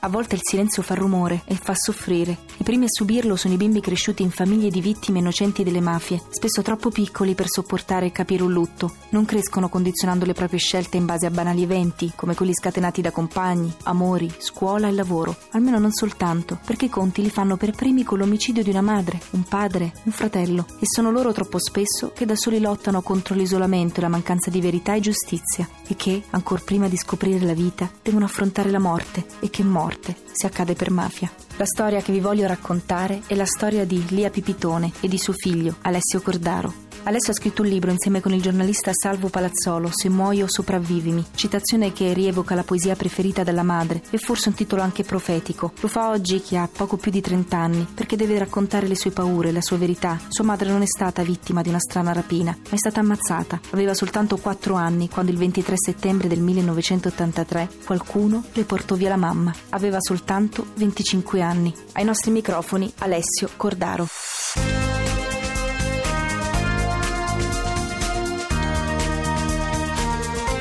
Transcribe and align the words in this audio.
A 0.00 0.08
volte 0.08 0.36
il 0.36 0.42
silenzio 0.44 0.82
fa 0.82 0.94
rumore 0.94 1.42
e 1.44 1.56
fa 1.56 1.74
soffrire. 1.74 2.38
I 2.58 2.62
primi 2.62 2.84
a 2.84 2.88
subirlo 2.88 3.34
sono 3.34 3.54
i 3.54 3.56
bimbi 3.56 3.80
cresciuti 3.80 4.22
in 4.22 4.30
famiglie 4.30 4.70
di 4.70 4.80
vittime 4.80 5.18
innocenti 5.18 5.64
delle 5.64 5.80
mafie, 5.80 6.22
spesso 6.30 6.62
troppo 6.62 6.90
piccoli 6.90 7.34
per 7.34 7.48
sopportare 7.48 8.06
e 8.06 8.12
capire 8.12 8.44
un 8.44 8.52
lutto. 8.52 8.94
Non 9.08 9.24
crescono 9.24 9.68
condizionando 9.68 10.24
le 10.24 10.34
proprie 10.34 10.60
scelte 10.60 10.98
in 10.98 11.04
base 11.04 11.26
a 11.26 11.30
banali 11.30 11.64
eventi, 11.64 12.12
come 12.14 12.36
quelli 12.36 12.54
scatenati 12.54 13.00
da 13.00 13.10
compagni, 13.10 13.74
amori, 13.84 14.32
scuola 14.38 14.86
e 14.86 14.92
lavoro. 14.92 15.36
Almeno 15.50 15.80
non 15.80 15.92
soltanto, 15.92 16.60
perché 16.64 16.84
i 16.84 16.90
conti 16.90 17.20
li 17.20 17.30
fanno 17.30 17.56
per 17.56 17.72
primi 17.72 18.04
con 18.04 18.18
l'omicidio 18.18 18.62
di 18.62 18.70
una 18.70 18.82
madre, 18.82 19.20
un 19.30 19.42
padre, 19.42 19.92
un 20.04 20.12
fratello. 20.12 20.64
E 20.78 20.86
sono 20.86 21.10
loro 21.10 21.32
troppo 21.32 21.58
spesso 21.58 22.12
che 22.14 22.24
da 22.24 22.36
soli 22.36 22.60
lottano 22.60 23.02
contro 23.02 23.34
l'isolamento 23.34 23.98
e 23.98 24.02
la 24.02 24.08
mancanza 24.08 24.48
di 24.48 24.60
verità 24.60 24.94
e 24.94 25.00
giustizia. 25.00 25.68
E 25.88 25.96
che, 25.96 26.22
ancora 26.30 26.62
prima 26.64 26.86
di 26.86 26.96
scoprire 26.96 27.44
la 27.44 27.54
vita, 27.54 27.90
devono 28.00 28.26
affrontare 28.26 28.70
la 28.70 28.78
morte. 28.78 29.26
E 29.40 29.50
che 29.50 29.64
morte 29.64 29.87
morte 29.88 30.14
se 30.32 30.46
accade 30.46 30.74
per 30.74 30.90
mafia. 30.90 31.30
La 31.56 31.64
storia 31.64 32.02
che 32.02 32.12
vi 32.12 32.20
voglio 32.20 32.46
raccontare 32.46 33.22
è 33.26 33.34
la 33.34 33.46
storia 33.46 33.86
di 33.86 34.04
Lia 34.08 34.28
Pipitone 34.28 34.92
e 35.00 35.08
di 35.08 35.18
suo 35.18 35.32
figlio, 35.32 35.76
Alessio 35.82 36.20
Cordaro. 36.20 36.87
Alessio 37.08 37.32
ha 37.32 37.36
scritto 37.36 37.62
un 37.62 37.68
libro 37.68 37.90
insieme 37.90 38.20
con 38.20 38.34
il 38.34 38.42
giornalista 38.42 38.90
Salvo 38.92 39.30
Palazzolo, 39.30 39.88
Se 39.90 40.10
muoio 40.10 40.44
sopravvivimi, 40.46 41.24
citazione 41.34 41.90
che 41.90 42.12
rievoca 42.12 42.54
la 42.54 42.64
poesia 42.64 42.96
preferita 42.96 43.42
della 43.42 43.62
madre 43.62 44.02
e 44.10 44.18
forse 44.18 44.50
un 44.50 44.54
titolo 44.54 44.82
anche 44.82 45.04
profetico. 45.04 45.72
Lo 45.80 45.88
fa 45.88 46.10
oggi 46.10 46.42
che 46.42 46.58
ha 46.58 46.68
poco 46.70 46.98
più 46.98 47.10
di 47.10 47.22
30 47.22 47.56
anni, 47.56 47.86
perché 47.94 48.14
deve 48.14 48.38
raccontare 48.38 48.86
le 48.86 48.94
sue 48.94 49.10
paure, 49.10 49.52
la 49.52 49.62
sua 49.62 49.78
verità. 49.78 50.20
Sua 50.28 50.44
madre 50.44 50.68
non 50.68 50.82
è 50.82 50.86
stata 50.86 51.22
vittima 51.22 51.62
di 51.62 51.70
una 51.70 51.80
strana 51.80 52.12
rapina, 52.12 52.54
ma 52.54 52.74
è 52.74 52.76
stata 52.76 53.00
ammazzata. 53.00 53.58
Aveva 53.70 53.94
soltanto 53.94 54.36
4 54.36 54.74
anni 54.74 55.08
quando 55.08 55.30
il 55.30 55.38
23 55.38 55.76
settembre 55.78 56.28
del 56.28 56.40
1983 56.40 57.70
qualcuno 57.86 58.44
le 58.52 58.64
portò 58.64 58.96
via 58.96 59.08
la 59.08 59.16
mamma. 59.16 59.54
Aveva 59.70 59.96
soltanto 59.98 60.66
25 60.74 61.40
anni. 61.40 61.74
Ai 61.92 62.04
nostri 62.04 62.30
microfoni 62.30 62.92
Alessio 62.98 63.48
Cordaro. 63.56 64.06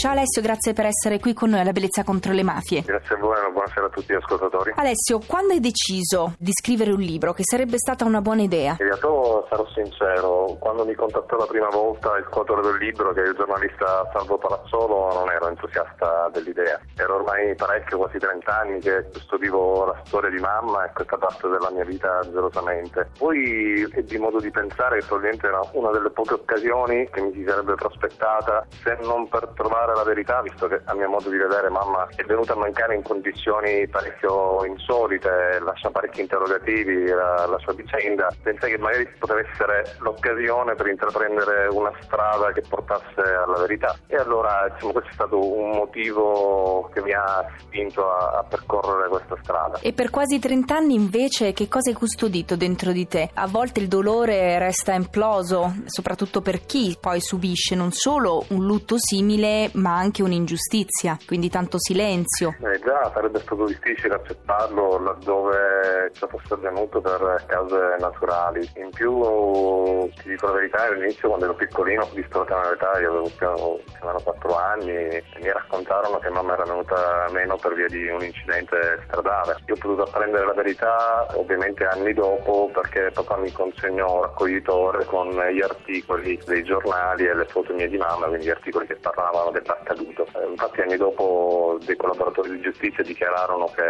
Ciao 0.00 0.12
Alessio, 0.12 0.40
grazie 0.40 0.72
per 0.72 0.86
essere 0.86 1.20
qui 1.20 1.34
con 1.34 1.50
noi 1.50 1.60
alla 1.60 1.72
Bellezza 1.72 2.04
contro 2.04 2.32
le 2.32 2.42
mafie. 2.42 2.80
Grazie 2.80 3.16
a 3.16 3.18
voi 3.18 3.36
e 3.36 3.52
buonasera 3.52 3.84
a 3.84 3.88
tutti 3.90 4.14
gli 4.14 4.16
ascoltatori. 4.16 4.72
Alessio, 4.74 5.20
quando 5.26 5.52
hai 5.52 5.60
deciso 5.60 6.32
di 6.38 6.52
scrivere 6.54 6.90
un 6.90 7.00
libro, 7.00 7.34
che 7.34 7.42
sarebbe 7.44 7.76
stata 7.76 8.06
una 8.06 8.22
buona 8.22 8.40
idea? 8.40 8.76
In 8.80 8.86
realtà 8.86 9.44
sarò 9.50 9.66
sincero, 9.74 10.56
quando 10.58 10.86
mi 10.86 10.94
contattò 10.94 11.36
la 11.36 11.44
prima 11.44 11.68
volta 11.68 12.16
il 12.16 12.26
coautore 12.30 12.62
del 12.62 12.78
libro, 12.78 13.12
che 13.12 13.24
è 13.24 13.28
il 13.28 13.34
giornalista 13.34 14.08
Salvo 14.10 14.38
Palazzolo, 14.38 15.12
non 15.12 15.30
ero 15.30 15.48
entusiasta 15.48 16.30
dell'idea. 16.32 16.80
Ero 16.96 17.16
ormai 17.16 17.54
parecchio, 17.54 17.98
quasi 17.98 18.16
30 18.16 18.58
anni, 18.58 18.80
che 18.80 19.04
custodivo 19.12 19.84
la 19.84 20.00
storia 20.04 20.30
di 20.30 20.38
mamma 20.38 20.86
e 20.86 20.92
questa 20.94 21.18
parte 21.18 21.46
della 21.46 21.70
mia 21.72 21.84
vita 21.84 22.20
gelosamente. 22.22 23.10
Poi 23.18 23.86
ebbi 23.92 24.16
modo 24.16 24.40
di 24.40 24.50
pensare 24.50 25.00
che 25.00 25.04
probabilmente 25.04 25.46
era 25.46 25.60
una 25.72 25.90
delle 25.90 26.08
poche 26.08 26.32
occasioni 26.40 27.06
che 27.10 27.20
mi 27.20 27.34
si 27.34 27.44
sarebbe 27.46 27.74
prospettata, 27.74 28.64
se 28.82 28.96
non 29.02 29.28
per 29.28 29.46
trovare 29.54 29.88
la 29.94 30.04
verità, 30.04 30.40
visto 30.42 30.66
che 30.66 30.80
a 30.84 30.94
mio 30.94 31.08
modo 31.08 31.30
di 31.30 31.36
vedere 31.36 31.68
mamma 31.68 32.08
è 32.14 32.24
venuta 32.24 32.52
a 32.52 32.56
mancare 32.56 32.94
in 32.94 33.02
condizioni 33.02 33.86
parecchio 33.88 34.64
insolite, 34.64 35.60
lascia 35.62 35.90
parecchi 35.90 36.20
interrogativi 36.20 37.06
la, 37.06 37.46
la 37.46 37.58
sua 37.58 37.72
vicenda, 37.72 38.28
pensai 38.42 38.70
che 38.72 38.78
magari 38.78 39.08
poteva 39.18 39.40
essere 39.40 39.96
l'occasione 40.00 40.74
per 40.74 40.86
intraprendere 40.86 41.68
una 41.68 41.92
strada 42.00 42.52
che 42.52 42.62
portasse 42.68 43.20
alla 43.20 43.58
verità. 43.58 43.96
E 44.06 44.16
allora 44.16 44.68
diciamo, 44.72 44.92
questo 44.92 45.10
è 45.10 45.14
stato 45.14 45.38
un 45.38 45.70
motivo 45.70 46.90
che 46.92 47.02
mi 47.02 47.12
ha 47.12 47.44
spinto 47.58 48.10
a, 48.10 48.38
a 48.38 48.44
percorrere 48.44 49.08
questa 49.08 49.36
strada. 49.42 49.78
E 49.80 49.92
per 49.92 50.10
quasi 50.10 50.38
30 50.38 50.74
anni 50.74 50.94
invece 50.94 51.52
che 51.52 51.68
cosa 51.68 51.90
hai 51.90 51.96
custodito 51.96 52.56
dentro 52.56 52.92
di 52.92 53.06
te? 53.06 53.30
A 53.34 53.46
volte 53.46 53.80
il 53.80 53.88
dolore 53.88 54.58
resta 54.58 54.92
imploso, 54.92 55.74
soprattutto 55.86 56.40
per 56.40 56.64
chi 56.66 56.96
poi 57.00 57.20
subisce 57.20 57.74
non 57.74 57.92
solo 57.92 58.44
un 58.48 58.64
lutto 58.64 58.96
simile, 58.98 59.69
ma 59.74 59.96
anche 59.96 60.22
un'ingiustizia, 60.22 61.18
quindi 61.26 61.48
tanto 61.48 61.78
silenzio. 61.78 62.54
Eh 62.62 62.78
già, 62.80 63.10
sarebbe 63.12 63.38
stato 63.40 63.66
difficile 63.66 64.14
accettarlo 64.14 64.98
laddove 64.98 66.10
ciò 66.12 66.26
fosse 66.26 66.54
avvenuto 66.54 67.00
per 67.00 67.44
cause 67.46 67.96
naturali. 67.98 68.68
In 68.76 68.90
più, 68.90 70.08
ti 70.22 70.28
dico 70.30 70.46
la 70.46 70.52
verità, 70.52 70.82
all'inizio 70.82 71.28
quando 71.28 71.46
ero 71.46 71.54
piccolino, 71.54 72.08
visto 72.14 72.38
la 72.38 72.44
tenera 72.44 72.72
età, 72.72 73.00
io 73.00 73.10
avevo 73.10 73.30
più 73.36 73.46
o 73.46 73.80
meno 74.02 74.20
4 74.22 74.56
anni, 74.56 74.90
e 74.90 75.24
mi 75.40 75.52
raccontarono 75.52 76.18
che 76.18 76.28
mamma 76.30 76.54
era 76.54 76.64
venuta 76.64 77.26
meno 77.30 77.56
per 77.56 77.74
via 77.74 77.88
di 77.88 78.08
un 78.08 78.22
incidente 78.22 79.02
stradale. 79.06 79.56
Io 79.66 79.74
ho 79.74 79.78
potuto 79.78 80.02
apprendere 80.02 80.46
la 80.46 80.54
verità 80.54 81.26
ovviamente 81.34 81.84
anni 81.84 82.12
dopo 82.12 82.70
perché 82.72 83.10
papà 83.12 83.36
mi 83.36 83.52
consegnò 83.52 84.16
un 84.16 84.22
raccoglitore 84.22 85.04
con 85.04 85.28
gli 85.28 85.60
articoli 85.60 86.40
dei 86.44 86.62
giornali 86.62 87.26
e 87.26 87.34
le 87.34 87.44
foto 87.46 87.72
mie 87.74 87.88
di 87.88 87.96
mamma, 87.96 88.26
quindi 88.26 88.50
articoli 88.50 88.86
che 88.86 88.96
parlavano 88.96 89.50
del 89.50 89.59
accaduto. 89.66 90.26
Eh, 90.34 90.46
infatti 90.48 90.80
anni 90.80 90.96
dopo 90.96 91.78
dei 91.84 91.96
collaboratori 91.96 92.50
di 92.50 92.60
giustizia 92.60 93.04
dichiararono 93.04 93.66
che 93.74 93.82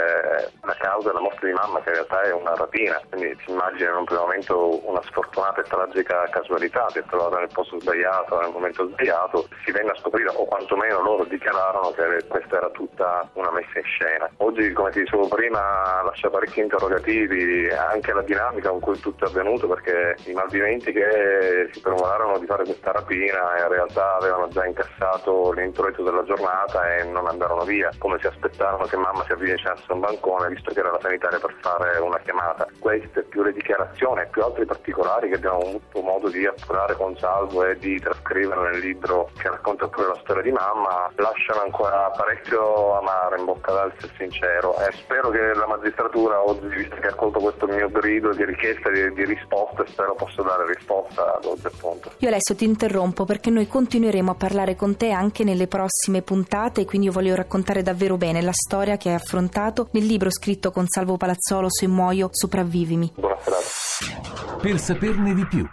la 0.63 0.77
causa 0.79 1.09
della 1.09 1.21
morte 1.21 1.47
di 1.47 1.53
mamma 1.53 1.81
che 1.83 1.91
in 1.91 1.95
realtà 1.95 2.23
è 2.23 2.33
una 2.33 2.55
rapina, 2.55 3.01
quindi 3.09 3.37
si 3.45 3.51
immagina 3.51 3.91
in 3.91 3.97
un 3.97 4.05
primo 4.05 4.23
momento 4.23 4.89
una 4.89 5.03
sfortunata 5.03 5.61
e 5.61 5.65
tragica 5.65 6.29
casualità, 6.31 6.87
è 6.93 7.03
trovata 7.05 7.39
nel 7.39 7.51
posto 7.53 7.79
sbagliato, 7.81 8.41
nel 8.41 8.51
momento 8.51 8.89
sbagliato, 8.89 9.49
si 9.65 9.73
venne 9.73 9.91
a 9.91 9.97
scoprire 9.97 10.31
o 10.35 10.45
quantomeno 10.45 11.03
loro 11.03 11.25
dichiararono 11.25 11.91
che 11.93 12.27
questa 12.29 12.57
era 12.57 12.71
tutta 12.71 13.29
una 13.35 13.51
messa 13.51 13.79
in 13.79 13.85
scena. 13.85 14.31
Oggi 14.39 14.73
come 14.73 14.91
ti 14.91 15.01
dicevo 15.01 15.29
prima 15.29 16.03
lascia 16.03 16.31
parecchi 16.31 16.61
interrogativi 16.61 17.69
anche 17.71 18.13
la 18.13 18.23
dinamica 18.23 18.71
con 18.71 18.81
cui 18.81 18.99
tutto 19.01 19.25
è 19.25 19.29
avvenuto 19.29 19.67
perché 19.67 20.17
i 20.27 20.33
malviventi 20.33 20.93
che 20.93 21.69
si 21.73 21.81
premurarono 21.81 22.39
di 22.39 22.47
fare 22.47 22.65
questa 22.65 22.93
rapina 22.93 23.59
in 23.59 23.69
realtà 23.69 24.17
avevano 24.17 24.49
già 24.49 24.65
incassato 24.67 25.53
l'introito 25.61 26.03
della 26.03 26.25
giornata 26.25 26.97
e 26.97 27.05
non 27.05 27.27
andarono 27.27 27.65
via, 27.65 27.91
come 27.99 28.19
si 28.21 28.27
aspettarono 28.27 28.85
che 28.85 28.97
mamma 28.97 29.25
si 29.25 29.33
avvicinasse 29.33 29.85
a 29.87 29.95
un 29.95 30.01
bancone 30.01 30.49
visto 30.49 30.73
che 30.73 30.81
era 30.81 30.91
la 30.91 31.01
sanitaria 31.01 31.39
per 31.39 31.55
fare 31.61 31.99
una 31.99 32.19
chiamata. 32.19 32.67
Queste 32.79 33.23
più 33.25 33.43
le 33.43 33.53
dichiarazioni 33.53 34.23
e 34.23 34.27
più 34.27 34.43
altri 34.43 34.65
particolari 34.65 35.29
che 35.29 35.37
abbiamo 35.37 35.61
avuto 35.61 36.01
modo 36.01 36.29
di 36.29 36.47
appurare 36.47 36.95
con 36.95 37.17
Salvo 37.17 37.65
e 37.65 37.77
di 37.79 37.99
trascrivere 38.01 38.71
nel 38.71 38.81
libro 38.81 39.31
che 39.39 39.49
racconta 39.49 39.89
pure 39.89 40.09
la 40.09 40.19
storia 40.23 40.43
di 40.43 40.53
mamma 40.53 41.11
lasciano 41.17 41.63
ancora 41.63 42.11
parecchio 42.17 42.99
amaro 42.99 43.37
in 43.37 43.45
bocca 43.45 43.73
da 43.73 43.93
essere 43.93 44.13
sincero 44.17 44.77
e 44.79 44.93
spero 44.93 45.31
che 45.31 45.55
la 45.55 45.67
magistratura 45.67 46.43
oggi, 46.43 46.69
visto 46.69 46.97
che 46.97 47.07
ha 47.07 47.11
accolto 47.11 47.39
questo 47.39 47.67
mio 47.67 47.89
grido 47.91 48.33
di 48.33 48.45
richiesta 48.45 48.91
di, 48.91 49.13
di 49.13 49.25
risposte, 49.25 49.87
spero 49.87 50.15
possa 50.15 50.43
dare 50.43 50.67
risposta 50.67 51.37
ad 51.37 51.45
oggi 51.45 51.67
appunto. 51.67 52.13
Io 52.19 52.29
adesso 52.29 52.55
ti 52.55 52.65
interrompo 52.65 53.25
perché 53.25 53.51
noi 53.51 53.67
continueremo 53.67 54.31
a 54.31 54.35
parlare 54.35 54.77
con 54.77 54.97
te 54.97 55.11
anche 55.11 55.45
nelle 55.51 55.67
prossime 55.67 56.23
puntate, 56.23 56.85
quindi 56.85 57.09
io 57.09 57.13
voglio 57.13 57.35
raccontare 57.35 57.83
davvero 57.83 58.17
bene 58.17 58.41
la 58.41 58.53
storia 58.53 58.97
che 58.97 59.09
hai 59.09 59.17
affrontato 59.17 59.89
nel 59.93 60.07
libro 60.07 60.31
scritto 60.31 60.71
con 60.71 60.87
Salvo 60.89 61.17
Palazzolo 61.17 61.69
Se 61.71 61.87
muoio 61.87 62.29
sopravvivimi. 62.33 63.13
Buona 63.15 63.37
serata. 63.43 64.57
Per 64.61 64.79
saperne 64.79 65.35
di 65.35 65.47
più. 65.47 65.69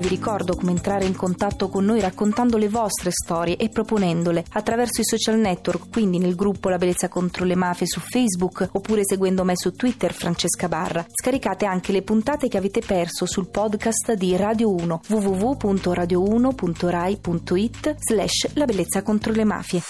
Vi 0.00 0.08
ricordo 0.08 0.56
come 0.56 0.70
entrare 0.70 1.04
in 1.04 1.14
contatto 1.14 1.68
con 1.68 1.84
noi 1.84 2.00
raccontando 2.00 2.56
le 2.56 2.70
vostre 2.70 3.10
storie 3.10 3.58
e 3.58 3.68
proponendole 3.68 4.42
attraverso 4.52 5.02
i 5.02 5.04
social 5.04 5.38
network, 5.38 5.90
quindi 5.90 6.16
nel 6.16 6.34
gruppo 6.34 6.70
La 6.70 6.78
Bellezza 6.78 7.08
contro 7.08 7.44
le 7.44 7.54
Mafie 7.54 7.86
su 7.86 8.00
Facebook 8.00 8.70
oppure 8.72 9.02
seguendo 9.04 9.44
me 9.44 9.58
su 9.58 9.72
Twitter 9.72 10.14
Francesca 10.14 10.68
Barra. 10.68 11.04
Scaricate 11.06 11.66
anche 11.66 11.92
le 11.92 12.00
puntate 12.00 12.48
che 12.48 12.56
avete 12.56 12.80
perso 12.80 13.26
sul 13.26 13.50
podcast 13.50 14.14
di 14.14 14.34
Radio 14.36 14.72
1 14.72 15.02
www.radio1.rai.it 15.06 17.96
slash 17.98 18.54
La 18.54 18.64
Bellezza 18.64 19.02
contro 19.02 19.34
le 19.34 19.44
Mafie. 19.44 19.82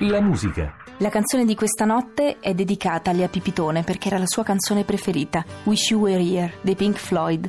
La 0.00 0.20
musica. 0.20 0.74
La 0.98 1.10
canzone 1.10 1.44
di 1.44 1.54
questa 1.54 1.84
notte 1.84 2.40
è 2.40 2.52
dedicata 2.54 3.10
a 3.10 3.12
Lia 3.12 3.28
Pipitone 3.28 3.84
perché 3.84 4.08
era 4.08 4.18
la 4.18 4.26
sua 4.26 4.42
canzone 4.42 4.82
preferita, 4.82 5.44
Wish 5.62 5.90
You 5.90 6.00
Were 6.00 6.20
Here, 6.20 6.54
dei 6.60 6.74
Pink 6.74 6.96
Floyd. 6.96 7.48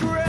you 0.00 0.27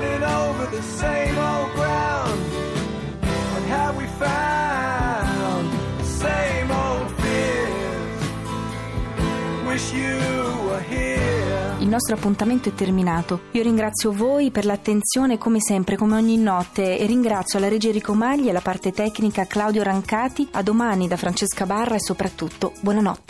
running 0.00 0.22
over 0.22 0.68
the 0.70 0.82
same 0.82 1.38
old 1.38 1.72
ground. 1.74 2.40
And 3.56 3.66
have 3.70 3.96
we 3.96 4.06
found 4.18 5.70
the 5.98 6.04
same 6.04 6.70
old 6.70 7.10
fears? 7.20 8.24
Wish 9.66 9.92
you 9.92 10.18
were 10.66 10.82
here. 10.88 11.76
Il 11.80 11.88
nostro 11.88 12.14
appuntamento 12.14 12.68
è 12.68 12.74
terminato. 12.74 13.40
Io 13.52 13.62
ringrazio 13.62 14.12
voi 14.12 14.50
per 14.50 14.64
l'attenzione 14.64 15.38
come 15.38 15.60
sempre, 15.60 15.96
come 15.96 16.16
ogni 16.16 16.36
notte 16.36 16.98
e 16.98 17.06
ringrazio 17.06 17.58
la 17.58 17.68
regia 17.68 17.88
Enrico 17.88 18.16
e 18.22 18.52
la 18.52 18.60
parte 18.60 18.92
tecnica 18.92 19.46
Claudio 19.46 19.82
Rancati. 19.82 20.48
A 20.52 20.62
domani 20.62 21.08
da 21.08 21.16
Francesca 21.16 21.66
Barra 21.66 21.96
e 21.96 22.00
soprattutto 22.00 22.72
buonanotte. 22.80 23.29